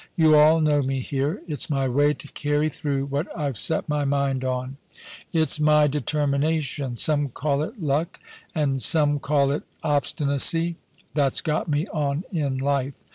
You 0.15 0.35
all 0.35 0.61
know 0.61 0.81
me 0.81 0.99
here; 1.01 1.43
it's 1.47 1.69
my 1.69 1.87
way 1.87 2.15
to 2.15 2.31
carry 2.31 2.69
through 2.69 3.05
what 3.05 3.27
I've 3.37 3.55
set 3.55 3.87
my 3.87 4.03
mind 4.03 4.43
oa 4.43 4.71
It's 5.31 5.57
THE 5.57 5.61
PREMIER. 5.63 5.73
1 5.75 5.75
1 5.79 5.81
my 5.83 5.87
determination— 5.87 6.95
some 6.95 7.29
call 7.29 7.61
it 7.61 7.79
luck 7.83 8.19
and 8.55 8.81
some 8.81 9.19
call 9.19 9.51
it 9.51 9.61
obsti 9.83 10.25
nacy— 10.25 10.75
^that's 11.15 11.43
got 11.43 11.67
me 11.67 11.85
on 11.89 12.23
in 12.31 12.57
life. 12.57 12.95